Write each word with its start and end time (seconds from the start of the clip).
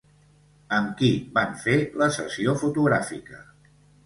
Amb 0.77 0.95
qui 1.01 1.09
van 1.35 1.53
fer 1.67 1.75
la 2.05 2.09
sessió 2.17 2.57
fotogràfica? 2.63 3.45